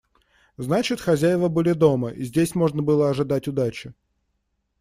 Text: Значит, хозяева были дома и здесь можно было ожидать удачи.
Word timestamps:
Значит, 0.57 0.99
хозяева 0.99 1.47
были 1.47 1.73
дома 1.73 2.09
и 2.09 2.23
здесь 2.23 2.55
можно 2.55 2.81
было 2.81 3.11
ожидать 3.11 3.47
удачи. 3.47 3.93